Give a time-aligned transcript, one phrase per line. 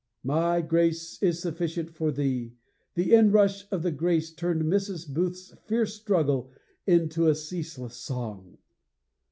[0.23, 2.55] My grace is sufficient for thee
[2.95, 5.07] the inrush of the grace turned Mrs.
[5.07, 6.49] Booth's fierce struggle
[6.87, 8.57] into a ceaseless song!